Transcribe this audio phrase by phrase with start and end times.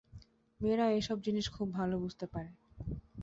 [0.59, 2.51] মেয়েরা এইসব জিনিস খুব ভালো বুঝতে পারে।